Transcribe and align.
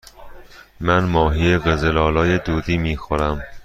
من 0.79 1.03
ماهی 1.03 1.57
قزل 1.57 1.97
آلا 1.97 2.37
دودی 2.37 2.77
می 2.77 2.97
خورم. 2.97 3.43